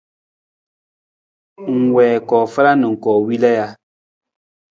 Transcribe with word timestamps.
Ng 1.73 1.83
wiin 1.95 2.21
koofala 2.29 2.71
na 2.77 2.87
koowila 3.03 3.49
ja? 3.57 3.67